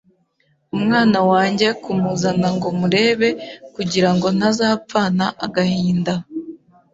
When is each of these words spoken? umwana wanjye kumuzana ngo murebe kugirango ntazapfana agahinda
umwana 0.75 1.19
wanjye 1.31 1.67
kumuzana 1.83 2.47
ngo 2.55 2.67
murebe 2.79 3.29
kugirango 3.75 4.27
ntazapfana 4.37 5.25
agahinda 5.45 6.13